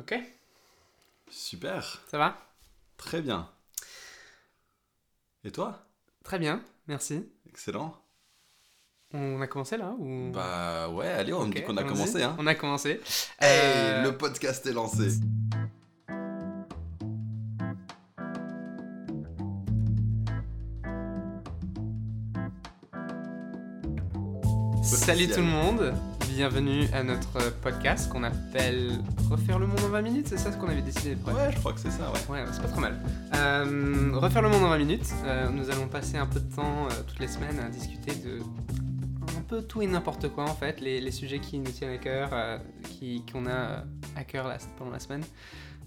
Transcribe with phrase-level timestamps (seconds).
[0.00, 0.14] Ok,
[1.30, 2.38] Super, ça va?
[2.96, 3.48] Très bien.
[5.44, 5.86] Et toi?
[6.24, 7.28] Très bien, merci.
[7.46, 7.94] Excellent.
[9.12, 10.30] On a commencé là ou...
[10.32, 12.22] Bah ouais, allez, on Ok, dit qu'on a commencé.
[12.22, 12.34] Hein.
[12.38, 13.00] On a commencé.
[13.40, 15.18] Hey, Euh, le podcast est lancé.
[24.82, 25.94] Salut tout le monde,
[26.40, 28.92] bienvenue à notre podcast qu'on appelle
[29.28, 31.58] Refaire le monde en 20 minutes, c'est ça ce qu'on avait décidé de Ouais, je
[31.58, 32.18] crois que c'est ça, ouais.
[32.30, 32.98] Ouais, c'est pas trop mal.
[33.34, 35.12] Euh, refaire le monde en 20 minutes.
[35.26, 38.38] Euh, nous allons passer un peu de temps euh, toutes les semaines à discuter de
[39.36, 41.98] un peu tout et n'importe quoi en fait, les, les sujets qui nous tiennent à
[41.98, 42.30] cœur,
[42.84, 43.84] qui qu'on a
[44.16, 45.24] à cœur la- pendant la semaine.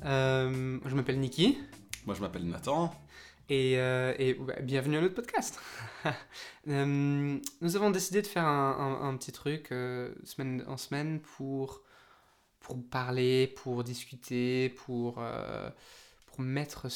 [0.04, 1.58] Je m'appelle Niki
[2.06, 2.94] Moi, je m'appelle Nathan.
[3.50, 5.60] Et, euh, et, bah, bienvenue à notre podcast.
[6.70, 11.20] Euh, nous avons décidé de faire un, un- un petit truc euh, semaine en semaine
[11.20, 11.82] pour,
[12.62, 15.22] pour parler, pour discuter, pour,
[16.26, 16.88] pour mettre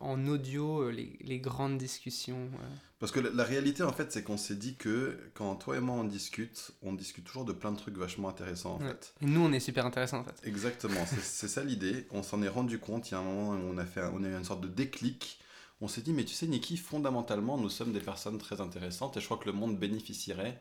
[0.00, 2.50] en audio les, les grandes discussions.
[2.98, 5.80] Parce que la, la réalité, en fait, c'est qu'on s'est dit que quand toi et
[5.80, 8.88] moi on discute, on discute toujours de plein de trucs vachement intéressants, en Ouais.
[8.88, 9.14] fait.
[9.22, 10.36] Et nous, on est super intéressants en fait.
[10.44, 12.06] Exactement, c'est ça l'idée.
[12.10, 14.22] On s'en est rendu compte, il y a un moment où on a, fait, on
[14.22, 15.38] a eu une sorte de déclic.
[15.80, 19.20] On s'est dit, mais tu sais, Niki, fondamentalement, nous sommes des personnes très intéressantes et
[19.20, 20.60] je crois que le monde bénéficierait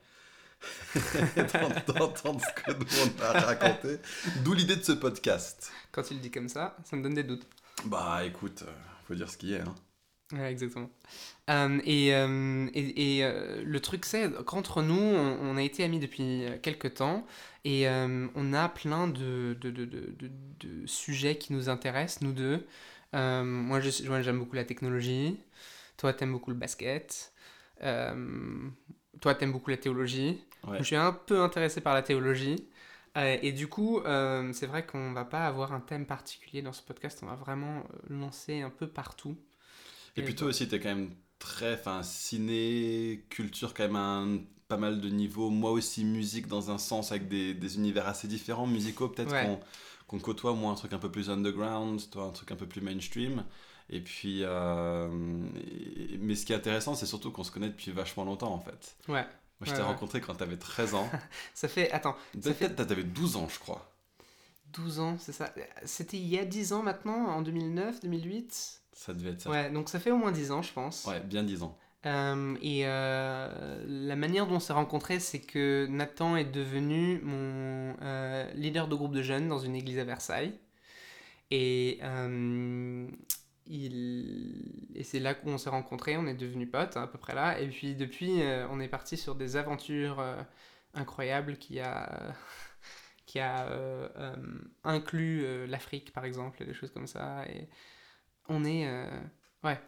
[0.95, 3.97] d'en- d'entendre ce que nous on a raconté.
[4.43, 5.71] D'où l'idée de ce podcast.
[5.91, 7.45] Quand tu le dis comme ça, ça me donne des doutes.
[7.85, 8.71] Bah écoute, euh,
[9.07, 9.61] faut dire ce qui est.
[9.61, 9.75] Hein.
[10.33, 10.89] Ouais, exactement.
[11.49, 15.83] Euh, et euh, et, et, euh, le truc, c'est qu'entre nous, on, on a été
[15.83, 17.25] amis depuis quelques temps
[17.63, 22.65] et on a plein de, de, de- de sujets qui nous intéressent, nous deux.
[23.15, 25.39] Euh, moi, je- moi, j'aime beaucoup la technologie.
[25.97, 27.33] Toi, t'aimes beaucoup le basket.
[27.83, 28.69] Euh,
[29.21, 30.41] toi, t'aimes beaucoup la théologie.
[30.67, 30.77] Ouais.
[30.79, 32.67] Je suis un peu intéressé par la théologie.
[33.17, 34.01] Euh, et du coup,
[34.53, 37.19] c'est vrai qu'on va pas avoir un thème particulier dans ce podcast.
[37.23, 39.35] On va vraiment lancer un peu partout.
[40.15, 44.77] Et puis toi aussi, t'es quand même très, enfin, ciné, culture quand même un pas
[44.77, 45.49] mal de niveaux.
[45.49, 49.43] Moi aussi, musique dans un sens avec des, des univers assez différents, musicaux peut-être Ouais.
[49.45, 49.59] qu'on
[50.07, 50.53] qu'on côtoie.
[50.53, 53.43] Moi, un truc un peu plus underground, toi, un truc un peu plus mainstream.
[53.89, 55.07] Et puis, euh,
[55.55, 58.59] et- mais ce qui est intéressant, c'est surtout qu'on se connaît depuis vachement longtemps en
[58.59, 58.95] fait.
[59.07, 59.21] Ouais.
[59.23, 59.27] Moi,
[59.63, 59.87] je Ouais, t'ai ouais.
[59.87, 61.09] rencontré quand t'avais 13 ans.
[61.53, 63.89] Ça fait, attends, Ça fait- t'avais 12 ans, je crois.
[64.73, 65.51] 12 ans, c'est ça
[65.85, 69.49] C'était il y a 10 ans maintenant, en 2009, 2008 Ça devait être ça.
[69.49, 71.05] Ouais, donc ça fait au moins 10 ans, je pense.
[71.05, 71.77] Ouais, bien 10 ans.
[72.05, 77.95] Euh, et euh, la manière dont on s'est rencontrés, c'est que Nathan est devenu mon
[78.01, 80.53] euh, leader de groupe de jeunes dans une église à Versailles.
[81.51, 81.99] Et,
[85.03, 87.59] c'est là qu'on s'est rencontrés, on est devenus potes, hein, à peu près là.
[87.59, 90.23] Et puis depuis, on est parti sur des aventures
[90.93, 92.35] incroyables qui a,
[93.25, 93.67] qui a
[94.83, 97.45] inclus l'Afrique, par exemple, et des choses comme ça.
[97.49, 97.67] Et
[98.49, 98.87] on est...
[99.63, 99.79] ouais,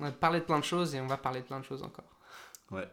[0.00, 1.82] on a parlé de plein de choses et on va parler de plein de choses
[1.82, 2.04] encore.
[2.70, 2.88] Ouais.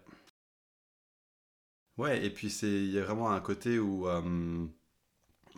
[1.98, 4.66] Ouais, et puis il y a vraiment un côté où euh,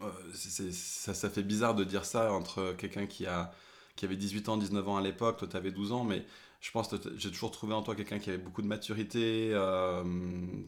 [0.02, 3.52] euh, ça, ça fait bizarre de dire ça entre quelqu'un qui a
[3.96, 6.26] qui avait 18 ans, 19 ans à l'époque, toi tu avais 12 ans, mais
[6.60, 10.04] je pense que j'ai toujours trouvé en toi quelqu'un qui avait beaucoup de maturité, euh,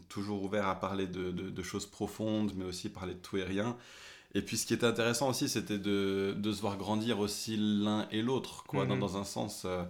[0.08, 3.44] toujours ouvert à parler de, de- de choses profondes, mais aussi parler de tout et
[3.44, 3.76] rien.
[4.34, 8.08] Et puis ce qui était intéressant aussi, c'était de, de se voir grandir aussi l'un
[8.12, 9.02] et l'autre, quoi, dans, Mhm.
[9.02, 9.64] dans un sens.
[9.66, 9.84] euh,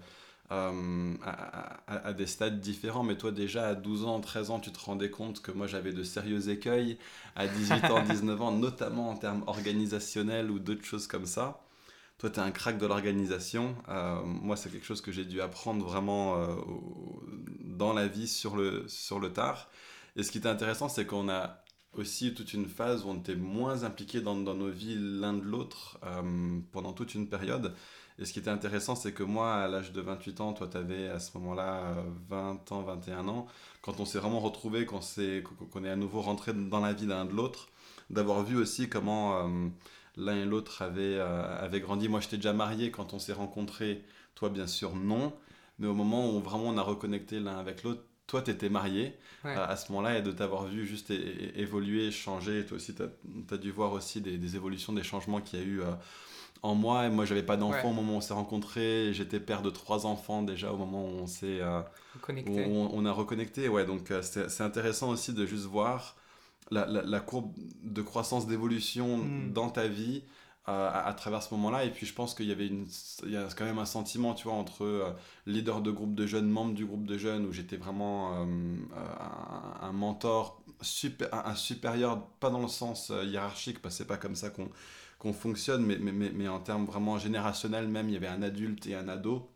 [0.52, 4.60] euh, à, à- à des stades différents, mais toi déjà à 12 ans, 13 ans,
[4.60, 6.98] tu te rendais compte que moi j'avais de sérieux écueils,
[7.36, 11.62] à 18 ans, 19 ans, notamment en termes organisationnels ou d'autres choses comme ça.
[12.20, 13.76] Toi, tu es un crack de l'organisation.
[13.90, 16.56] Euh, moi, c'est quelque chose que j'ai dû apprendre vraiment euh,
[17.64, 19.70] dans la vie sur le, sur le tard.
[20.16, 21.64] Et ce qui était intéressant, c'est qu'on a
[21.94, 25.42] aussi toute une phase où on était moins impliqués dans, dans nos vies l'un de
[25.44, 26.00] l'autre
[26.72, 27.74] pendant toute une période.
[28.20, 30.78] Et ce qui était intéressant, c'est que moi, à l'âge de 28 ans, toi, tu
[30.78, 33.46] avais à ce moment-là euh, 20 ans, 21 ans,
[33.82, 35.00] quand on s'est vraiment retrouvés, qu'on
[35.72, 37.70] qu'on est à nouveau rentré dans la vie l'un de l'autre,
[38.10, 39.68] d'avoir vu aussi comment euh,
[40.16, 42.10] l'un et l'autre avaient, euh, avaient grandi.
[42.10, 44.04] Moi, j'étais déjà marié quand on s'est rencontrés,
[44.34, 45.34] toi, bien sûr, non.
[45.80, 49.16] Mais au moment où vraiment on a reconnecté l'un avec l'autre, toi, tu étais marié
[49.46, 49.54] Ouais.
[49.54, 51.12] à, à ce moment-là et de t'avoir vu juste
[51.56, 52.62] évoluer, changer.
[52.62, 53.04] Et toi aussi, tu
[53.54, 55.92] as, dû voir aussi des, des évolutions, des changements qu'il y a eu euh,
[56.64, 57.06] en moi.
[57.06, 57.90] Et moi, j'avais pas d'enfant Ouais.
[57.90, 59.14] au moment où on s'est rencontrés.
[59.14, 61.82] J'étais père de trois enfants déjà au moment où on s'est euh,
[62.48, 63.70] on, on a reconnecté.
[63.70, 66.16] Ouais, donc euh, c'est c'est intéressant aussi de juste voir
[66.72, 69.54] la, la- la courbe de croissance, d'évolution Mm.
[69.54, 70.24] dans ta vie
[70.70, 71.86] euh, à, à travers ce moment-là.
[71.86, 72.88] Et puis je pense qu'il y avait une,
[73.24, 75.12] il y a quand même un sentiment, tu vois, entre euh,
[75.46, 78.46] leader de groupe de jeunes, membre du groupe de jeunes, où j'étais vraiment euh,
[79.82, 84.08] un, un mentor, super, un, un supérieur, pas dans le sens hiérarchique, parce que c'est
[84.08, 84.68] pas comme ça qu'on
[85.20, 88.42] qu'on fonctionne, mais, mais, mais, mais en termes vraiment générationnels même, il y avait un
[88.44, 89.52] adulte et un ado.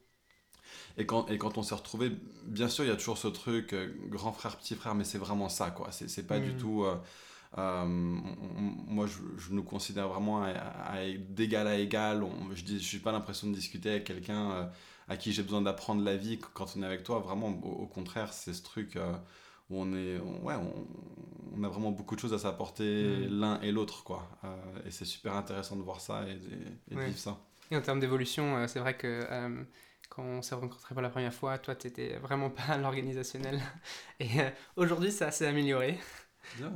[0.97, 2.11] Et quand, et quand on s'est retrouvé,
[2.45, 5.17] bien sûr, il y a toujours ce truc, euh, grand frère, petit frère, mais c'est
[5.17, 5.89] vraiment ça, quoi.
[5.91, 6.55] C'est pas du Mhm.
[6.55, 6.83] tout.
[6.83, 6.95] euh,
[7.57, 10.45] euh, on- moi, je, je nous considère vraiment
[11.29, 12.23] d'égal à égal.
[12.23, 14.69] On- je n'ai pas l'impression de discuter avec quelqu'un
[15.07, 17.19] à qui j'ai besoin d'apprendre la vie quand on est avec toi.
[17.19, 18.97] Vraiment, au, au contraire, c'est ce truc
[19.71, 20.19] où on est.
[20.19, 20.87] on- ouais, on,
[21.57, 23.39] on a vraiment beaucoup de choses à s'apporter Mhm.
[23.39, 24.29] l'un et l'autre, quoi.
[24.43, 26.35] Euh, et c'est super intéressant de voir ça et, et-
[26.91, 27.05] et de Ouais.
[27.07, 27.37] vivre ça.
[27.71, 29.63] Et en termes d'évolution, euh, c'est vrai que euh,
[30.09, 33.59] quand on s'est rencontrés pour la première fois, toi, tu n'étais vraiment pas l'organisationnel.
[34.19, 34.27] Et
[34.75, 35.97] aujourd'hui, ça s'est amélioré.
[36.57, 36.73] Bien.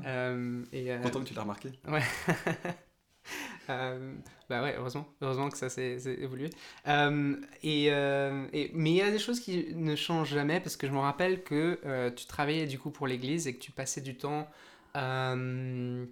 [0.72, 1.72] Et, Content que tu l'as remarqué.
[3.68, 4.14] Euh,
[4.48, 6.52] bah ouais, heureusement, heureusement que ça s'est évolué.
[6.88, 10.78] Euh, et, euh, et- mais il y a des choses qui ne changent jamais parce
[10.78, 14.02] que je me rappelle que tu travaillais du coup pour l'église et que tu passais
[14.02, 14.48] du temps
[14.94, 16.08] dans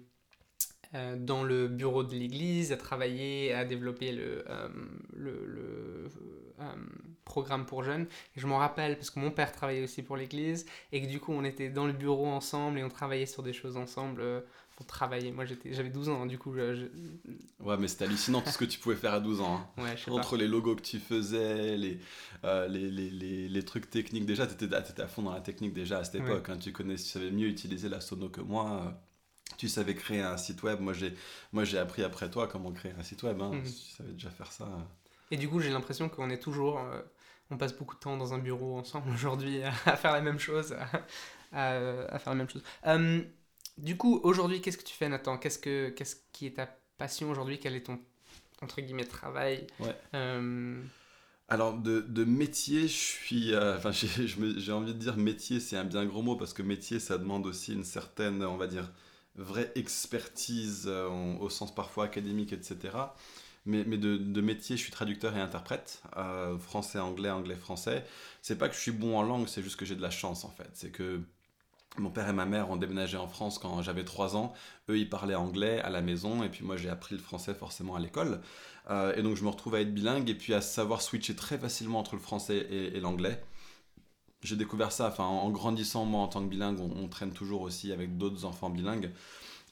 [1.42, 4.44] le bureau de l'église à travailler, à développer le,
[5.12, 6.08] le,
[7.24, 8.06] programme pour jeunes.
[8.36, 11.32] Je m'en rappelle parce que mon père travaillait aussi pour l'église et que du coup
[11.32, 14.22] on était dans le bureau ensemble et on travaillait sur des choses ensemble.
[14.76, 15.30] Pour travailler.
[15.32, 18.58] Moi, j'avais 12 ans, hein, du coup, je, je- Ouais, mais c'était hallucinant tout ce
[18.58, 19.56] que tu pouvais faire à 12 ans.
[19.78, 19.82] hein.
[19.82, 20.16] ouais, je sais pas.
[20.16, 22.00] Entre les logos que tu faisais, les,
[22.44, 25.72] euh, les, les, les, les trucs techniques, déjà, tu étais, à fond dans la technique
[25.72, 26.26] déjà à cette Ouais.
[26.30, 26.48] époque.
[26.48, 26.58] hein.
[26.58, 28.82] Tu, connais, tu savais mieux utiliser la sono que moi.
[28.86, 28.90] euh,
[29.58, 30.80] Tu savais créer un site web.
[30.80, 33.40] Moi, j'ai, appris après toi comment créer un site web.
[33.40, 33.52] Hein.
[33.54, 33.62] Mhm.
[33.64, 34.66] Tu savais déjà faire ça.
[35.30, 36.78] Et du coup, j'ai l'impression qu'on est toujours.
[36.80, 37.00] euh,
[37.50, 40.38] on passe beaucoup de temps dans un bureau ensemble aujourd'hui à, à faire la même
[40.40, 40.72] chose.
[40.72, 40.88] À,
[41.52, 42.62] à- à faire la même chose.
[43.78, 45.38] Du coup, aujourd'hui, qu'est-ce que tu fais, Nathan?
[45.38, 46.66] Qu'est-ce, que, qu'est-ce qui est ta
[46.98, 47.58] passion aujourd'hui?
[47.58, 48.00] Quel est ton,
[48.62, 49.66] entre guillemets, travail?
[49.78, 49.96] Ouais.
[50.14, 50.82] Euh,
[51.48, 53.54] Alors, de, de métier, je suis.
[53.54, 53.90] euh, Enfin,
[54.38, 57.18] me- j'ai envie de dire métier, c'est un bien gros mot parce que métier, ça
[57.18, 58.90] demande aussi une certaine, on va dire,
[59.36, 63.14] vraie expertise euh, au sens parfois académique, etc.
[63.66, 68.04] Mais, mais de, de métier, je suis traducteur et interprète, euh, français, anglais, anglais, français.
[68.42, 70.44] C'est pas que je suis bon en langue, c'est juste que j'ai de la chance
[70.44, 70.68] en fait.
[70.74, 71.20] C'est que
[71.98, 74.52] mon père et ma mère ont déménagé en France quand j'avais 3 ans.
[74.88, 77.94] Eux, ils parlaient anglais à la maison, et puis moi, j'ai appris le français forcément
[77.94, 78.40] à l'école.
[78.90, 81.58] Euh, et donc, je me retrouve à être bilingue et puis à savoir switcher très
[81.58, 83.42] facilement entre le français et, l'anglais.
[84.42, 88.18] J'ai découvert ça, en grandissant, moi, en tant que bilingue, on traîne toujours aussi avec
[88.18, 89.10] d'autres enfants bilingues.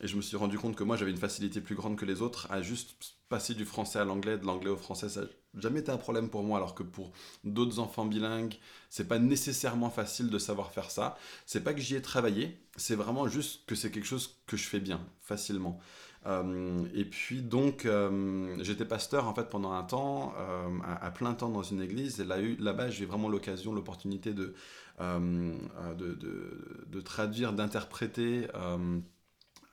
[0.03, 2.23] Et je me suis rendu compte que moi, j'avais une facilité plus grande que les
[2.23, 2.97] autres à juste
[3.29, 5.09] passer du français à l'anglais, de l'anglais au français.
[5.09, 5.27] Ça n'a
[5.61, 7.13] jamais été un problème pour moi, alors que pour
[7.45, 8.57] d'autres enfants bilingues,
[8.91, 11.17] c'est pas nécessairement facile de savoir faire ça.
[11.47, 14.65] C'est pas que j'y ai travaillé, c'est vraiment juste que c'est quelque chose que je
[14.69, 15.79] fais bien, facilement.
[16.27, 20.69] Euh, et puis donc, euh, j'étais pasteur en fait pendant un temps, euh,
[21.01, 22.21] à, plein temps dans une église.
[22.21, 24.55] Et là-bas, j'ai vraiment l'occasion, l'opportunité de,
[25.01, 26.15] de-
[26.87, 28.47] de traduire, d'interpréter.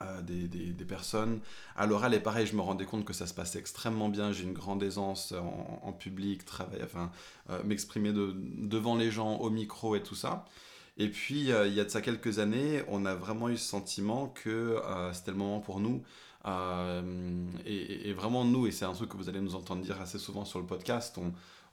[0.03, 1.39] Euh, euh, des, personnes.
[1.75, 4.31] À l'oral, et pareil, je me rendais compte que ça se passait extrêmement bien.
[4.31, 7.11] J'ai une grande aisance en, en public, travailler, enfin,
[7.49, 10.45] euh, m'exprimer de- devant les gens, au micro et tout ça.
[10.97, 13.65] Et puis, euh, il y a de ça quelques années, on a vraiment eu ce
[13.67, 14.49] sentiment que
[14.83, 16.03] euh, c'était le moment pour nous.
[16.45, 17.01] euh,
[17.65, 20.45] et, vraiment nous, et c'est un truc que vous allez nous entendre dire assez souvent
[20.45, 21.17] sur le podcast,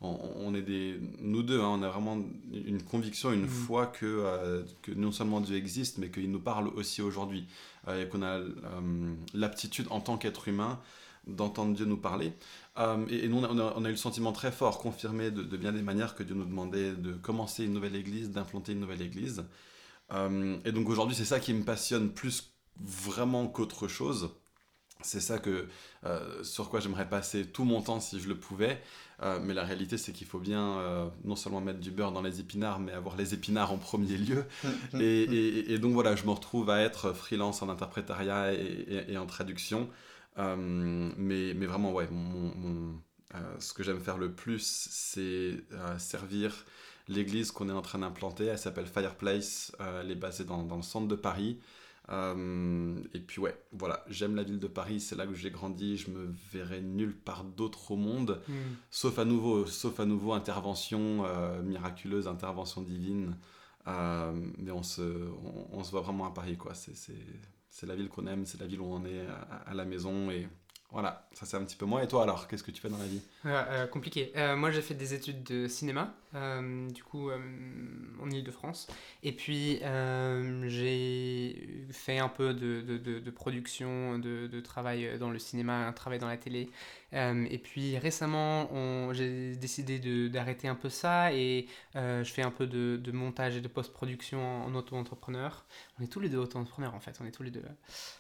[0.01, 2.19] on, on est des, nous deux, hein, on a vraiment
[2.53, 3.49] une conviction, une Mhm.
[3.49, 7.47] foi que, euh, que non seulement Dieu existe, mais qu'il nous parle aussi aujourd'hui,
[7.89, 10.81] euh, et qu'on a euh, l'aptitude en tant qu'être humain
[11.27, 12.33] d'entendre Dieu nous parler.
[13.11, 15.73] Et, et nous, on a, on eu le sentiment très fort, confirmé de, de bien
[15.73, 19.45] des manières, que Dieu nous demandait de commencer une nouvelle église, d'implanter une nouvelle église.
[20.65, 24.31] Et donc aujourd'hui, c'est ça qui me passionne plus vraiment qu'autre chose.
[25.03, 25.69] C'est ça que,
[26.43, 28.81] sur quoi j'aimerais passer tout mon temps si je le pouvais.
[29.23, 32.21] Euh, mais la réalité, c'est qu'il faut bien euh, non seulement mettre du beurre dans
[32.23, 34.45] les épinards, mais avoir les épinards en premier lieu.
[34.99, 39.27] Et, et- et donc voilà, je me retrouve à être freelance en interprétariat et, en
[39.27, 39.89] traduction.
[40.39, 40.57] Euh,
[41.17, 43.01] mais, mais vraiment, ouais, mon, mon-
[43.59, 45.57] ce que j'aime faire le plus, c'est
[45.99, 46.65] servir
[47.09, 48.47] l'église qu'on est en train d'implanter.
[48.47, 49.73] Elle s'appelle Fireplace.
[50.03, 51.59] Elle est basée dans, dans le centre de Paris.
[52.09, 55.97] Euh, et puis ouais, voilà, j'aime la ville de Paris, c'est là que j'ai grandi,
[55.97, 58.53] je me verrai nulle part d'autre au monde, hmm.
[58.91, 63.37] sauf à nouveau, sauf à nouveau intervention euh, miraculeuse, intervention divine.
[63.89, 66.75] Euh, mais on se, on, on se voit vraiment à Paris, quoi.
[66.75, 67.15] C'est, c'est,
[67.71, 70.31] c'est la ville qu'on aime, c'est la ville où on est à, à la maison.
[70.31, 70.49] Et
[70.91, 72.03] voilà, ça c'est un petit peu moi.
[72.03, 73.21] Et toi alors, qu'est-ce que tu fais dans la vie?
[73.91, 74.33] Compliqué.
[74.57, 77.39] Moi, j'ai fait des études de cinéma, euh, du coup, euh,
[78.23, 78.87] en Ile-de-France.
[79.23, 85.19] Et puis, euh, j'ai fait un peu de, de, de- de production, de, de travail
[85.19, 86.71] dans le cinéma, un travail dans la télé.
[87.13, 88.69] Et puis, récemment,
[89.15, 93.57] j'ai décidé de- d'arrêter un peu ça et je fais un peu de, de montage
[93.57, 95.65] et de post-production en, en auto-entrepreneur.
[95.99, 97.17] On est tous les deux auto-entrepreneurs, en fait.
[97.23, 97.63] On est tous les deux.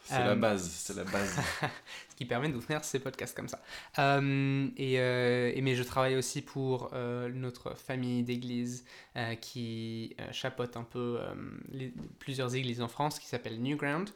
[0.04, 1.38] C'est la base, c'est la base.
[2.08, 3.60] ce qui permet d'ouvrir ces podcasts comme ça.
[4.78, 6.90] Et, et, mais je travaille aussi pour
[7.34, 8.84] notre famille d'églises
[9.40, 11.20] qui chapeaute un peu
[11.70, 14.10] les, plusieurs églises en France qui s'appelle Newground.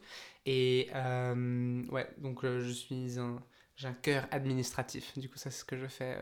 [0.45, 3.41] Et ouais, donc je suis un.
[3.77, 5.17] J'ai un cœur administratif.
[5.17, 6.17] Du coup, ça, c'est ce que je fais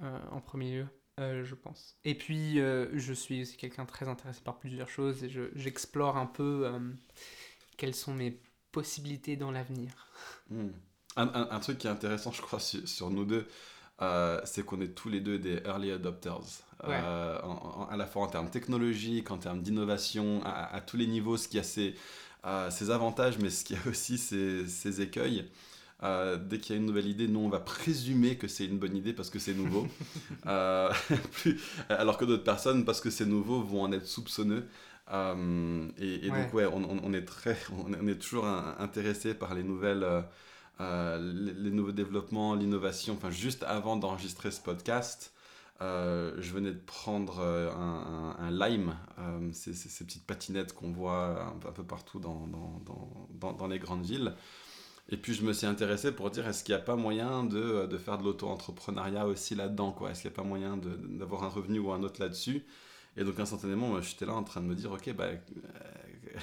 [0.00, 0.86] en premier lieu.
[1.18, 1.96] je pense.
[2.04, 6.70] Et puis, je suis aussi quelqu'un très intéressé par plusieurs choses et j'explore un peu
[7.76, 8.38] quelles sont mes
[8.72, 9.90] possibilités dans l'avenir.
[10.50, 10.70] Hmm.
[11.16, 13.46] Un, truc qui est intéressant, je crois, sur, nous deux,
[14.02, 16.40] euh, c'est qu'on est tous les deux des early adopters.
[16.84, 17.38] Euh,
[17.90, 21.58] à la fois en termes technologiques, en termes d'innovation, à, tous les niveaux, ce qui
[21.58, 21.94] a ses,
[22.46, 25.44] euh, ses, avantages, mais ce qui a aussi ses, ses écueils.
[26.02, 28.96] dès qu'il y a une nouvelle idée, nous on va présumer que c'est une bonne
[28.96, 29.86] idée parce que c'est nouveau.
[31.90, 34.66] alors que d'autres personnes, parce que c'est nouveau, vont en être soupçonneux.
[35.10, 40.24] et, donc ouais, on, on, est très, on est toujours intéressé par les nouvelles
[40.80, 43.14] euh, les, nouveaux développements, l'innovation.
[43.14, 45.34] Enfin, juste avant d'enregistrer ce podcast,
[45.82, 48.96] euh, je venais de prendre euh, un, lime,
[49.52, 52.82] ces, ces, petites patinettes qu'on voit un, peu partout dans, dans,
[53.40, 54.34] dans, dans, les grandes villes.
[55.10, 57.86] Et puis je me suis intéressé pour dire est-ce qu'il n'y a pas moyen de,
[57.86, 61.78] de faire de l'auto-entrepreneuriat aussi là-dedans Est-ce qu'il n'y a pas moyen d'avoir un revenu
[61.78, 62.64] ou un autre là-dessus?
[63.16, 65.26] Et donc instantanément, j'étais là en train de me dire ok, bah,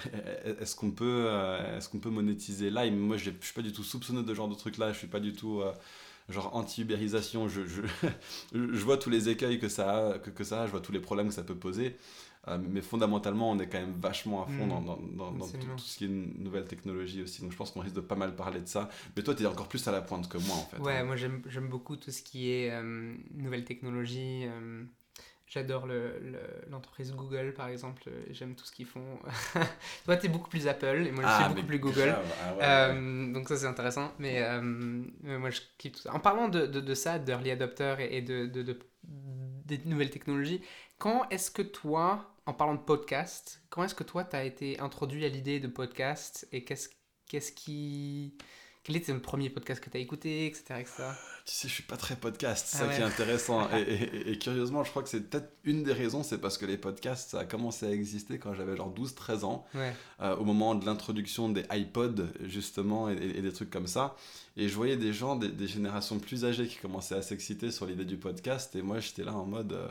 [0.61, 2.89] est-ce qu'on peut, euh, est-ce qu'on peut monétiser là?
[2.89, 4.93] Moi, je ne suis pas du tout soupçonneux de ce genre de truc-là.
[4.93, 5.71] Je suis pas du tout euh,
[6.29, 7.47] genre anti-ubérisation.
[7.47, 7.81] Je, je,
[8.53, 10.91] je, vois tous les écueils que ça, a, que, que, ça a, je vois tous
[10.91, 11.97] les problèmes que ça peut poser.
[12.47, 14.69] Euh, mais fondamentalement, on est quand même vachement à fond hmm.
[14.69, 17.41] dans, dans, dans, tout, ce qui est une nouvelle technologie aussi.
[17.41, 18.89] Donc je pense qu'on risque de pas mal parler de ça.
[19.15, 20.79] Mais toi, tu es encore plus à la pointe que moi, en fait.
[20.79, 21.03] Ouais, hein.
[21.03, 22.71] moi j'aime beaucoup tout ce qui est
[23.33, 24.45] nouvelle technologie.
[25.47, 25.87] J'adore
[26.69, 28.03] l'entreprise Google, par exemple.
[28.31, 29.17] J'aime tout ce qu'ils font.
[30.05, 32.15] Toi, tu es beaucoup plus Apple et moi, je suis ah, beaucoup plus Google.
[32.41, 34.11] Ah euh, donc, ça, c'est intéressant.
[34.19, 36.13] Mais euh, moi, je kiffe tout ça.
[36.13, 40.61] En parlant de, de, de ça, d'early adopter et, de, de, des nouvelles technologies,
[40.97, 44.77] quand est-ce que toi, en parlant de podcast, quand est-ce que toi, tu as été
[44.81, 46.89] introduit à l'idée de podcast et qu'est-ce
[47.27, 48.37] qu'est-ce qui
[48.87, 50.75] quel était le premier podcast que tu as écouté, etc.,
[51.45, 53.67] Tu sais, je suis pas très podcast, c'est ah ça qui est intéressant.
[53.75, 57.31] et, curieusement, je crois que c'est peut-être une des raisons, c'est parce que les podcasts,
[57.31, 61.49] ça a commencé à exister quand j'avais genre 12-13 ans, euh, au moment de l'introduction
[61.49, 64.15] des iPods, justement, et, des trucs comme ça.
[64.55, 68.05] Et je voyais des gens, des, générations plus âgées qui commençaient à s'exciter sur l'idée
[68.05, 69.73] du podcast, et moi, j'étais là en mode...
[69.73, 69.89] Euh,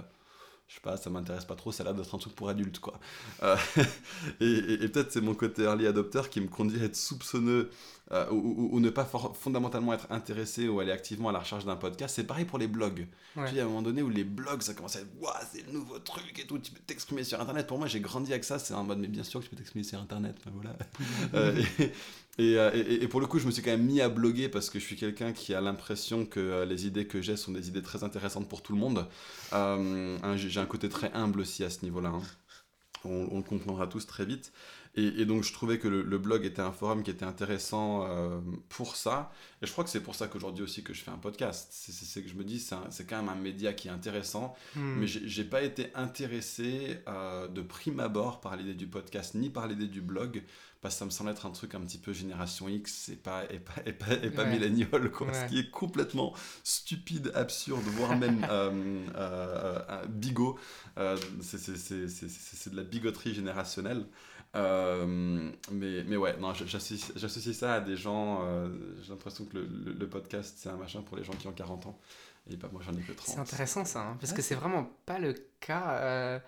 [0.69, 2.81] je sais pas, ça m'intéresse pas trop, ça a l'air d'être un truc pour adultes,
[2.81, 2.99] quoi.
[3.45, 3.57] Euh,
[4.41, 7.71] et, peut-être c'est mon côté early adopter qui me conduit à être soupçonneux
[8.13, 12.15] euh, ou, ne pas fondamentalement être intéressé ou aller activement à la recherche d'un podcast.
[12.15, 13.07] C'est pareil pour les blogs.
[13.37, 13.47] Ouais.
[13.47, 15.73] Puis à un moment donné où les blogs, ça commence à être, waouh, c'est le
[15.73, 17.67] nouveau truc et tout, tu peux t'exprimer sur Internet.
[17.67, 19.57] Pour moi, j'ai grandi avec ça, c'est en mode, mais bien sûr que tu peux
[19.57, 20.37] t'exprimer sur Internet.
[20.53, 20.77] voilà.
[21.35, 21.61] Euh,
[22.39, 24.69] euh, et, et, pour le coup, je me suis quand même mis à bloguer parce
[24.69, 27.69] que je suis quelqu'un qui a l'impression que euh, les idées que j'ai sont des
[27.69, 29.07] idées très intéressantes pour tout le monde.
[29.53, 32.11] Euh, j'ai un côté très humble aussi à ce niveau-là.
[32.11, 32.23] Hein.
[33.05, 34.53] On, on, le comprendra tous très vite.
[34.97, 38.09] Et, donc je trouvais que le, blog était un forum qui était intéressant
[38.69, 39.31] pour ça.
[39.63, 41.69] Et je crois que c'est pour ça qu'aujourd'hui aussi que je fais un podcast.
[41.71, 44.55] C'est que je me dis, c'est quand même un média qui est intéressant.
[44.75, 45.01] Hmm.
[45.01, 49.89] Mais j'ai pas été intéressé de prime abord par l'idée du podcast ni par l'idée
[49.89, 50.43] du blog
[50.91, 53.75] ça me semble être un truc un petit peu génération X et pas, et pas,
[53.85, 55.33] et pas, et pas millénial, quoi.
[55.33, 56.35] Ce qui est complètement
[56.65, 60.59] stupide, absurde, voire même euh, euh, euh, bigot.
[61.41, 64.07] c'est de la bigoterie générationnelle.
[64.57, 68.43] Mais, mais ouais, non, j'associe ça à des gens.
[69.03, 71.87] J'ai l'impression que le, le, podcast, c'est un machin pour les gens qui ont 40
[71.87, 71.99] ans.
[72.51, 73.27] Et pas moi, j'en ai que 30.
[73.27, 76.41] C'est intéressant ça, hein, parce que c'est vraiment pas le cas.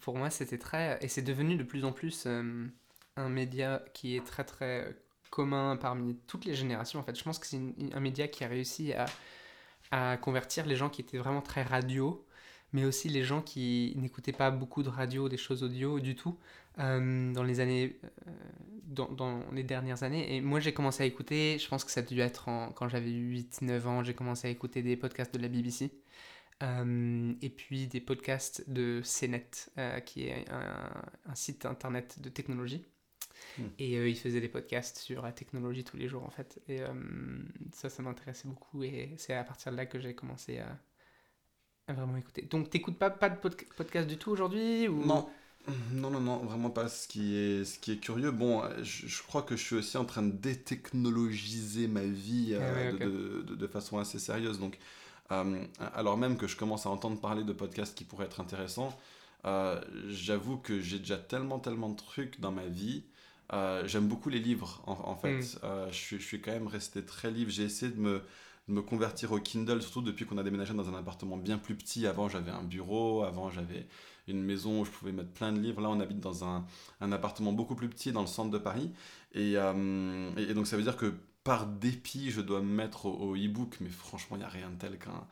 [0.00, 0.98] pour moi, c'était très.
[1.02, 2.26] Et c'est devenu de plus en plus
[3.16, 4.96] un média qui est très très
[5.34, 7.00] commun parmi toutes les générations.
[7.00, 7.60] En fait, je pense que c'est
[7.92, 9.06] un média qui a réussi à,
[9.90, 12.23] à, convertir les gens qui étaient vraiment très radio,
[12.74, 16.36] mais aussi les gens qui n'écoutaient pas beaucoup de radio, des choses audio du tout,
[16.80, 18.30] euh, dans les années, euh,
[18.82, 20.34] dans, dans, les dernières années.
[20.34, 23.10] Et moi, j'ai commencé à écouter, je pense que ça a dû être quand j'avais
[23.10, 25.92] 8-9 ans, j'ai commencé à écouter des podcasts de la BBC.
[26.62, 29.50] Euh, et puis des podcasts de CNET,
[30.04, 32.84] qui est un, un, site internet de technologie.
[33.58, 33.66] Hmm.
[33.78, 36.60] Et euh, il faisait des podcasts sur la technologie tous les jours, en fait.
[36.68, 36.80] Et
[37.72, 38.82] ça, ça m'intéressait beaucoup.
[38.82, 40.76] Et c'est à partir de là que j'ai commencé à,
[41.92, 42.42] vraiment écouter.
[42.42, 45.04] Donc, t'écoutes pas, pas de podcast du tout aujourd'hui ou...
[45.04, 45.28] Non.
[45.92, 46.88] Non, non, non, vraiment pas.
[46.88, 50.04] Ce qui est, ce qui est curieux, bon, je, crois que je suis aussi en
[50.04, 54.60] train de détechnologiser ma vie euh, ah de, de, de, façon assez sérieuse.
[54.60, 54.78] Donc,
[55.94, 58.94] alors même que je commence à entendre parler de podcasts qui pourraient être intéressants,
[60.08, 63.04] j'avoue que j'ai déjà tellement, tellement de trucs dans ma vie
[63.86, 65.38] j'aime beaucoup les livres, en, fait.
[65.38, 65.88] Mm.
[65.90, 67.50] je, suis, je suis quand même resté très livre.
[67.50, 68.22] J'ai essayé de me,
[68.68, 72.06] me convertir au Kindle, surtout depuis qu'on a déménagé dans un appartement bien plus petit.
[72.06, 73.86] Avant, j'avais un bureau, avant, j'avais
[74.26, 75.82] une maison où je pouvais mettre plein de livres.
[75.82, 76.64] Là, on habite dans un,
[77.00, 78.90] un appartement beaucoup plus petit dans le centre de Paris.
[79.32, 83.36] Et, euh, et, donc, ça veut dire que par dépit, je dois me mettre au,
[83.36, 85.26] e-book, mais franchement, il n'y a rien de tel qu'un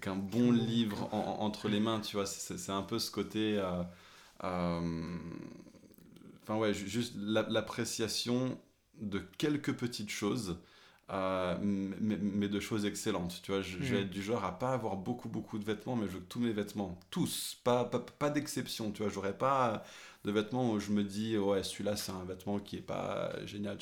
[0.00, 2.24] qu'un bon livre entre les mains, tu vois.
[2.24, 3.58] C'est un peu ce côté.
[3.58, 3.82] Euh,
[4.44, 5.18] euh,
[6.42, 8.56] enfin, ouais, juste l'appréciation
[9.00, 10.60] de quelques petites choses
[11.12, 13.40] euh, mais, de choses excellentes.
[13.42, 14.02] Tu vois, je, vais mm.
[14.02, 16.40] être du genre à pas avoir beaucoup, beaucoup de vêtements, mais je veux que tous
[16.40, 18.92] mes vêtements, tous, pas, pas, pas d'exception.
[18.92, 19.82] Tu vois, j'aurais pas
[20.24, 23.78] de vêtements où je me dis, ouais, celui-là, c'est un vêtement qui est pas génial.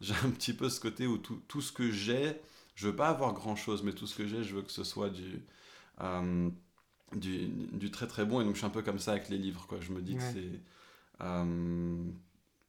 [0.00, 2.40] J'ai un petit peu ce côté où tout, tout ce que j'ai,
[2.74, 4.84] je veux pas avoir grand chose, mais tout ce que j'ai, je veux que ce
[4.84, 5.42] soit du.
[6.02, 6.50] Euh,
[7.16, 9.36] du, du, très très bon et donc je suis un peu comme ça avec les
[9.36, 10.60] livres quoi je me dis que c'est
[11.22, 12.04] euh,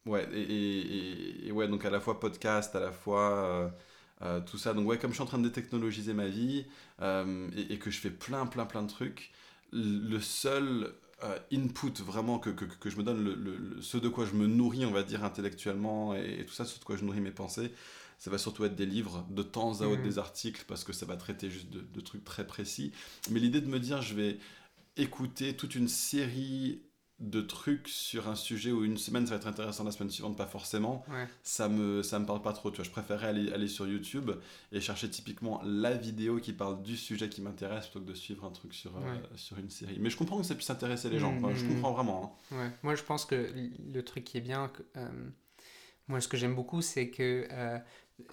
[0.06, 3.70] Ouais, et, et, ouais, donc à la fois podcast, à la fois euh,
[4.24, 4.74] euh, tout ça.
[4.74, 6.66] Donc ouais, comme je suis en train de détechnologiser ma vie
[7.02, 9.32] euh, et, que je fais plein, plein, plein de trucs,
[9.72, 10.94] le seul
[11.54, 14.86] input vraiment que, que, que, je me donne, le, ce de quoi je me nourris,
[14.86, 17.72] on va dire, intellectuellement et, tout ça, ce de quoi je nourris mes pensées,
[18.18, 20.04] ça va surtout être des livres, de temps à autre mmh.
[20.04, 22.92] des articles, parce que ça va traiter juste de, de trucs très précis.
[23.30, 24.40] Mais l'idée de me dire, je vais
[24.98, 26.82] écouter toute une série
[27.22, 30.36] de trucs sur un sujet où une semaine ça va être intéressant, la semaine suivante
[30.36, 31.06] pas forcément,
[31.44, 32.72] ça me ça me parle pas trop.
[32.72, 34.32] Tu vois, je préférais aller, aller sur YouTube
[34.72, 38.46] et chercher typiquement la vidéo qui parle du sujet qui m'intéresse plutôt que de suivre
[38.46, 39.98] un truc sur, euh, sur une série.
[40.00, 41.34] Mais je comprends que ça puisse intéresser les gens.
[41.54, 41.70] je mmh.
[41.70, 42.38] comprends vraiment.
[42.52, 42.72] Hein.
[42.84, 43.54] Moi, je pense que
[43.94, 45.10] le truc qui est bien, euh,
[46.08, 47.78] moi, ce que j'aime beaucoup, c'est que euh,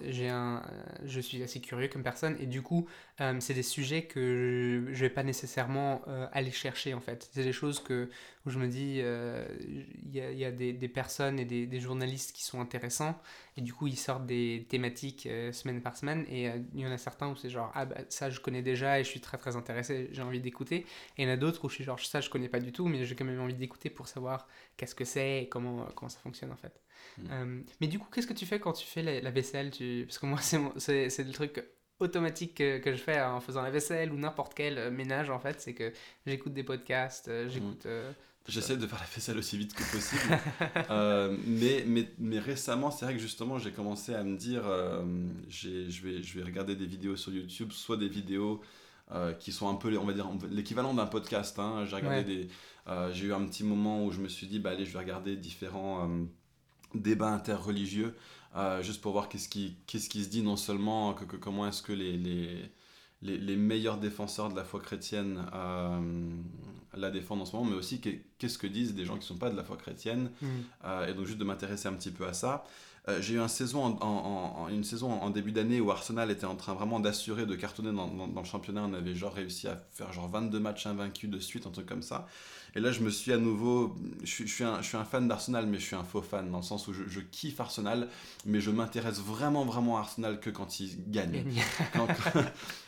[0.01, 2.87] j'ai un, euh, je suis assez curieux comme personne et du coup,
[3.21, 7.29] euh, c'est des sujets que je, ne vais pas nécessairement euh, aller chercher en fait.
[7.33, 8.09] C'est des choses que,
[8.45, 11.79] où je me dis, il y a, y, a, des, des, personnes et des, des,
[11.79, 13.19] journalistes qui sont intéressants
[13.57, 16.97] et du coup, ils sortent des thématiques semaine par semaine et il y en a
[16.97, 19.55] certains où c'est genre, ah bah ça je connais déjà et je suis très très
[19.55, 20.85] intéressé, j'ai envie d'écouter.
[21.17, 22.71] Et il y en a d'autres où je suis genre, ça je connais pas du
[22.71, 24.47] tout, mais j'ai quand même envie d'écouter pour savoir
[24.77, 26.79] qu'est-ce que c'est et comment, comment ça fonctionne en fait.
[27.19, 27.27] Mm.
[27.31, 29.71] Euh, mais du coup, qu'est-ce que tu fais quand tu fais la, vaisselle?
[29.71, 30.05] Tu...
[30.07, 31.63] Parce que moi, c'est le truc
[31.99, 35.39] automatique que, que, je fais en faisant la vaisselle ou n'importe quel euh, ménage, en
[35.39, 35.91] fait, c'est que
[36.25, 37.87] j'écoute des podcasts, euh, j'écoute...
[38.47, 40.39] J'essaie de faire la vaisselle aussi vite que possible.
[41.45, 44.63] mais, mais, mais, récemment, c'est vrai que justement, j'ai commencé à me dire,
[45.49, 48.61] je, vais, je vais regarder des vidéos sur YouTube, soit des vidéos
[49.39, 51.59] qui sont un peu, on va dire, l'équivalent d'un podcast.
[51.59, 51.85] Hein.
[51.85, 52.47] J'ai regardé des...
[53.11, 55.35] j'ai eu un petit moment où je me suis dit, bah allez, je vais regarder
[55.35, 56.09] différents
[56.95, 58.15] débat interreligieux,
[58.55, 61.83] euh, juste pour voir qu'est-ce qui, qu'est-ce qui se dit, non seulement que, comment est-ce
[61.83, 62.71] que les, les,
[63.21, 65.99] les, meilleurs défenseurs de la foi chrétienne euh,
[66.95, 69.37] la défendent en ce moment, mais aussi qu'est-ce que disent des gens qui ne sont
[69.37, 70.31] pas de la foi chrétienne.
[70.41, 70.47] Mm.
[70.85, 72.65] Euh, et donc juste de m'intéresser un petit peu à ça.
[73.19, 76.73] j'ai eu une saison en, une saison en début d'année où Arsenal était en train
[76.73, 78.83] vraiment d'assurer de cartonner dans, dans, dans, le championnat.
[78.83, 82.03] On avait genre réussi à faire genre 22 matchs invaincus de suite, un truc comme
[82.03, 82.27] ça.
[82.75, 83.95] Et là, je me suis à nouveau.
[84.23, 86.57] Je, suis, un, je suis un fan d'Arsenal, mais je suis un faux fan, dans
[86.57, 88.07] le sens où je, kiffe Arsenal,
[88.45, 91.43] mais je m'intéresse vraiment, vraiment à Arsenal que quand il gagne.
[91.93, 92.07] quand,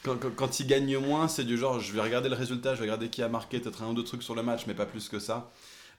[0.04, 2.86] quand, quand, il gagne moins, c'est du genre, je vais regarder le résultat, je vais
[2.86, 5.10] regarder qui a marqué, peut-être un ou deux trucs sur le match, mais pas plus
[5.10, 5.52] que ça.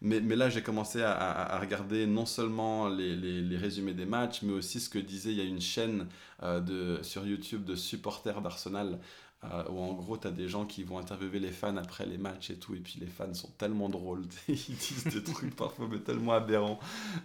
[0.04, 4.04] Mais, mais, là, j'ai commencé à, à, regarder non seulement les, les, les, résumés des
[4.04, 6.08] matchs, mais aussi ce que disait, il y a une chaîne
[6.42, 8.98] euh, de, sur YouTube de supporters d'Arsenal
[9.44, 12.16] euh, où en gros, tu as des gens qui vont interviewer les fans après les
[12.16, 15.88] matchs et tout, et puis les fans sont tellement drôles, ils disent des trucs parfois
[15.90, 16.78] mais tellement aberrants.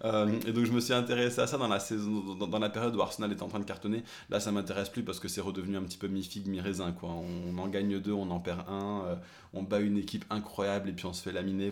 [0.03, 2.95] Euh, et donc je me suis intéressé à ça dans la, saison, dans, la période
[2.95, 4.03] où Arsenal était en train de cartonner.
[4.31, 6.91] Là, ça m'intéresse plus parce que c'est redevenu un petit peu mi-figue, mi-raisin.
[6.91, 7.09] Quoi.
[7.09, 9.15] On, en gagne deux, on en perd un, euh,
[9.53, 11.71] on bat une équipe incroyable et puis on se fait laminer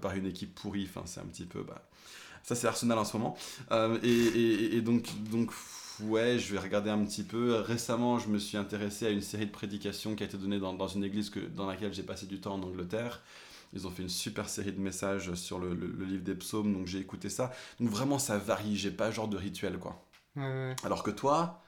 [0.00, 0.86] par une équipe pourrie.
[0.88, 1.62] Enfin, c'est un petit peu...
[1.62, 1.88] Bah...
[2.42, 3.34] Ça, c'est Arsenal en ce moment.
[4.02, 5.08] et, et, et, donc...
[5.30, 5.52] donc
[6.00, 7.56] ouais, je vais regarder un petit peu.
[7.56, 10.74] Récemment, je me suis intéressé à une série de prédications qui a été donnée dans,
[10.74, 13.22] dans une église que, dans laquelle j'ai passé du temps en Angleterre.
[13.72, 16.86] Ils ont fait une super série de messages sur le, le, livre des psaumes, donc
[16.86, 17.52] j'ai écouté ça.
[17.80, 20.06] Donc vraiment, ça varie, j'ai pas genre de rituel, quoi.
[20.84, 21.62] Alors que toi?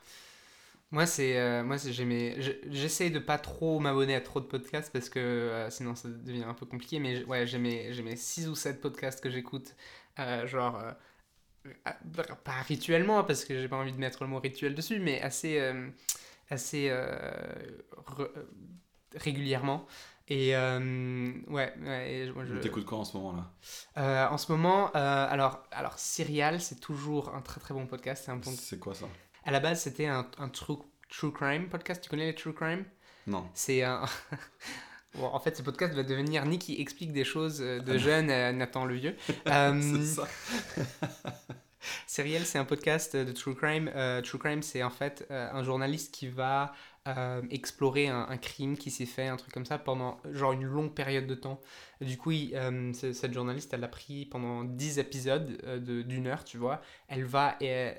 [0.92, 5.18] Moi, c'est, euh, moi, j'essaye de pas trop m'abonner à trop de podcasts parce que
[5.18, 7.00] euh, sinon ça devient un peu compliqué.
[7.00, 9.74] Mais ouais, j'ai mes, j'ai mes 6 ou 7 podcasts que j'écoute,
[10.20, 10.80] euh, genre
[12.44, 15.58] pas rituellement parce que j'ai pas envie de mettre le mot rituel dessus, mais assez,
[15.58, 15.88] euh,
[16.50, 17.16] assez euh,
[18.18, 18.28] euh,
[19.14, 19.86] régulièrement.
[20.28, 22.60] Et ouais, ouais je...
[22.60, 23.48] T'écoutes quoi en ce moment
[23.94, 28.24] là En ce moment, alors, alors Serial, c'est toujours un très très bon podcast.
[28.24, 28.50] C'est, un bon...
[28.50, 29.06] c'est quoi ça?
[29.44, 32.02] À la base, c'était un, un true, true crime podcast.
[32.02, 32.84] Tu connais les true crime?
[33.28, 33.48] Non.
[33.54, 34.04] C'est un.
[35.22, 38.84] en fait, ce podcast va devenir Nick qui explique des choses de jeune à Nathan
[38.84, 39.16] le vieux.
[39.46, 40.28] c'est ça.
[42.06, 43.90] Serial, c'est un podcast de True Crime.
[43.94, 46.72] Euh, True Crime, c'est en fait euh, un journaliste qui va
[47.06, 50.64] euh, explorer un, un crime qui s'est fait, un truc comme ça, pendant genre une
[50.64, 51.60] longue période de temps.
[52.00, 56.26] Du coup, il- euh, cette journaliste, elle a pris pendant 10 épisodes euh, de- d'une
[56.26, 56.80] heure, tu vois.
[57.06, 57.92] Elle va euh,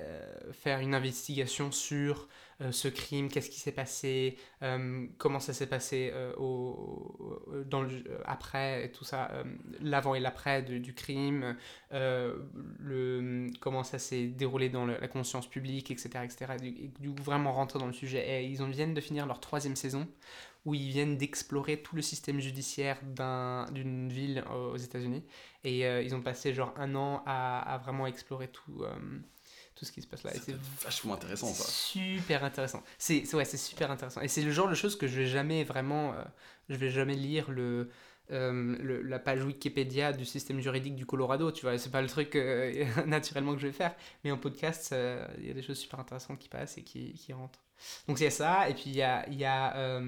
[0.52, 2.26] faire une investigation sur euh,
[2.72, 7.90] ce crime, qu'est-ce qui s'est passé, euh, comment ça s'est passé euh, au, dans le,
[8.24, 9.44] après, tout ça, euh,
[9.80, 11.56] l'avant et l'après de- du crime,
[11.92, 12.36] euh,
[12.80, 16.24] le, comment ça s'est déroulé dans la conscience publique, etc.
[16.24, 16.54] etc.
[16.56, 18.42] Et du, du coup, vraiment rentrer dans le sujet.
[18.42, 20.08] Et ils en viennent de finir leur troisième saison,
[20.64, 25.24] où ils viennent d'explorer tout le système judiciaire d'un- d'une ville euh, aux États-Unis.
[25.64, 28.96] Et euh, ils ont passé genre un an à, vraiment explorer tout, euh,
[29.78, 30.32] tout ce qui se passe là.
[30.34, 31.70] C'est vachement intéressant ça.
[31.70, 32.82] Super intéressant.
[32.98, 34.20] C'est ouais, c'est super intéressant.
[34.22, 36.22] Et c'est le genre de choses que je vais jamais vraiment, euh,
[36.68, 37.88] je vais jamais lire le,
[38.32, 41.52] euh, le- la page Wikipédia du système juridique du Colorado.
[41.52, 43.94] Tu vois, c'est pas le truc euh, naturellement que je vais faire.
[44.24, 44.94] Mais en podcast,
[45.38, 47.60] il y a des choses super intéressantes qui passent et qui, qui rentrent.
[48.08, 48.68] Donc c'est ça.
[48.68, 50.00] Et puis il y a, il y a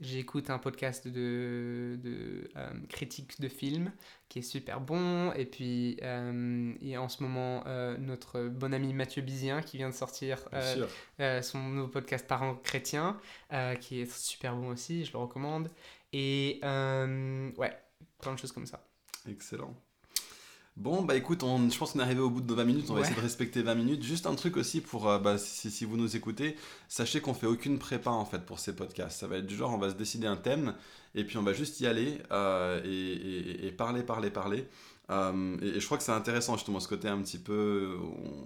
[0.00, 3.92] J'écoute un podcast de, de euh, critique de films
[4.28, 5.32] qui est super bon.
[5.32, 9.62] Et puis, euh, il y a en ce moment euh, notre bon ami Mathieu Bizien
[9.62, 10.86] qui vient de sortir euh,
[11.20, 13.18] euh, son nouveau podcast Parents chrétiens,
[13.80, 15.70] qui est super bon aussi, je le recommande.
[16.12, 17.78] Et ouais,
[18.20, 18.84] plein de choses comme ça.
[19.28, 19.74] Excellent.
[20.76, 22.86] Bon, bah écoute, on, je pense qu'on est arrivé au bout de nos 20 minutes.
[22.90, 24.02] On va essayer de respecter 20 minutes.
[24.02, 26.56] Juste un truc aussi pour, euh, bah, si, si vous nous écoutez,
[26.88, 29.20] sachez qu'on fait aucune prépa en fait pour ces podcasts.
[29.20, 30.74] Ça va être du genre, on va se décider un thème
[31.14, 34.66] et puis on va juste y aller euh, et, et- et parler, parler, parler.
[35.10, 37.96] Euh, et, et je crois que c'est intéressant justement ce côté un petit peu,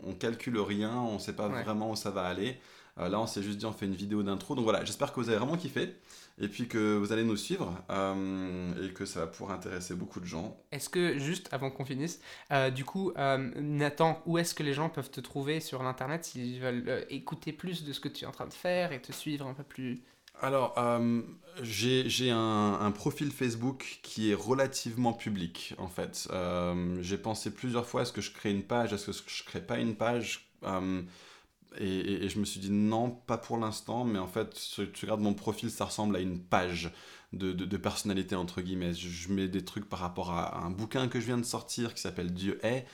[0.04, 1.62] on, on calcule rien, on sait pas Ouais.
[1.62, 2.58] vraiment où ça va aller.
[2.98, 4.56] Là, on s'est juste dit, on fait une vidéo d'intro.
[4.56, 5.94] Donc voilà, j'espère que vous avez vraiment kiffé
[6.40, 10.20] et puis que vous allez nous suivre euh, et que ça va pouvoir intéresser beaucoup
[10.20, 10.56] de gens.
[10.72, 12.20] Est-ce que, juste avant qu'on finisse,
[12.52, 16.24] euh, du coup, euh, Nathan, où est-ce que les gens peuvent te trouver sur l'Internet
[16.24, 19.12] s'ils veulent écouter plus de ce que tu es en train de faire et te
[19.12, 20.02] suivre un peu plus?
[20.40, 21.22] Alors, euh,
[21.62, 26.28] j'ai j'ai un, un profil Facebook qui est relativement public, en fait.
[26.30, 29.60] Euh, j'ai pensé plusieurs fois, est-ce que je crée une page, est-ce que je crée
[29.60, 30.48] pas une page?
[30.62, 31.02] Euh,
[31.78, 35.20] et, je me suis dit non, pas pour l'instant, mais en fait, si tu regardes
[35.20, 36.92] mon profil, ça ressemble à une page
[37.32, 38.94] de, de, personnalité, entre guillemets.
[38.94, 42.00] Je, mets des trucs par rapport à un bouquin que je viens de sortir qui
[42.00, 42.86] s'appelle Dieu est.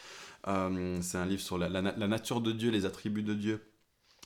[0.49, 3.35] Euh, C'est un livre sur la, la na- la nature de Dieu, les attributs de
[3.35, 3.71] Dieu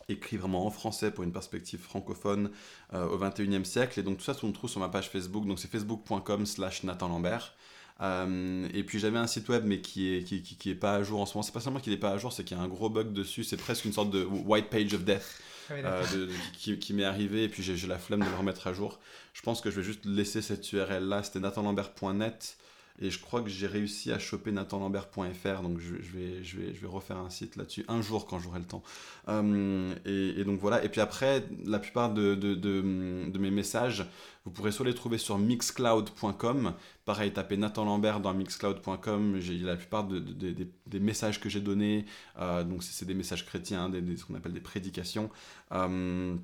[0.08, 2.50] écrit vraiment en français pour une perspective francophone
[2.94, 4.00] euh, au 21e siècle.
[4.00, 5.46] Et donc tout ça, on trouve sur ma page Facebook.
[5.46, 7.54] Donc c'est facebook.com slash Nathan Lambert.
[8.00, 10.94] Euh, et puis j'avais un site web mais qui est, qui, qui, qui est pas
[10.94, 11.42] à jour en ce moment.
[11.42, 13.12] C'est pas seulement qu'il est pas à jour, c'est qu'il y a un gros bug
[13.12, 13.42] dessus.
[13.44, 15.40] C'est presque une sorte de white page of death
[15.84, 18.36] euh, de- de- qui, qui m'est arrivé et puis j'ai j'ai la flemme de le
[18.36, 18.98] remettre à jour.
[19.34, 21.22] Je pense que je vais juste laisser cette URL là.
[21.22, 22.56] C'était nathanlambert.net
[23.00, 26.80] et je crois que j'ai réussi à choper nathanlambert.fr donc je, vais, je, vais, je
[26.80, 28.82] vais refaire un site là-dessus un jour quand j'aurai le temps.
[29.28, 30.82] Euh, et, donc voilà.
[30.84, 34.06] Et puis après, la plupart de, de, de- mes messages,
[34.44, 36.74] vous pourrez soit les trouver sur mixcloud.com.
[37.04, 39.36] Pareil, tapez Nathan Lambert dans mixcloud.com.
[39.40, 42.04] J'ai la plupart de- de- de- des- messages que j'ai donnés.
[42.38, 45.30] euh, donc c'est des messages chrétiens, hein, des- ce qu'on appelle des prédications.
[45.72, 46.34] Euh,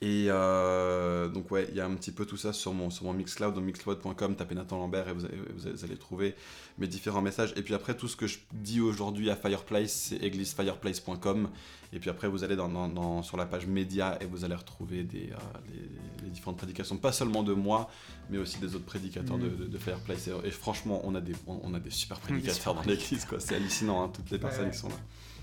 [0.00, 3.04] et euh, donc ouais, il y a un petit peu tout ça sur mon, sur
[3.04, 6.34] mon Mixcloud, donc mixcloud.com, tapez Nathan Lambert et vous, allez- vous allez- vous allez trouver
[6.78, 7.52] mes différents messages.
[7.56, 11.48] Et puis après, tout ce que je dis aujourd'hui à Fireplace, c'est églisefireplace.com.
[11.92, 14.54] Et puis après, vous allez dans, dans- dans- sur la page média et vous allez
[14.54, 15.36] retrouver des, euh,
[15.72, 17.90] les, les différentes prédications, pas seulement de moi,
[18.30, 20.28] mais aussi des autres prédicateurs de, de- de Fireplace.
[20.28, 22.82] Et, et franchement, on a des, on, on a des super Des prédicateurs super dans
[22.82, 23.40] l'église, quoi.
[23.40, 24.70] C'est hallucinant, hein, toutes les personnes ouais.
[24.70, 24.94] qui sont là.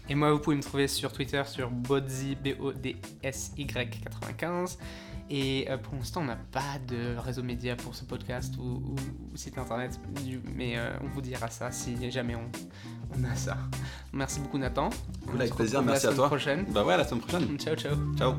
[0.09, 4.77] Et moi, vous pouvez me trouver sur Twitter sur Bodsy, B-O-D-S-Y95.
[5.31, 8.95] Et euh, pour l'instant, on n'a pas de réseau média pour ce podcast ou, ou-
[9.33, 9.99] ou site internet,
[10.55, 12.47] mais euh, on vous dira ça si jamais on,
[13.17, 13.57] on a ça.
[14.13, 14.91] Merci beaucoup, Nathan.
[15.25, 16.27] Cool, avec plaisir, merci à semaine toi.
[16.27, 16.65] prochaine.
[16.69, 17.57] Bah ouais, à la semaine prochaine.
[17.57, 17.95] Ciao, ciao.
[18.15, 18.35] Ciao.